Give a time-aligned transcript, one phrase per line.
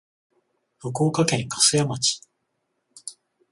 [0.79, 2.21] 福岡県粕屋町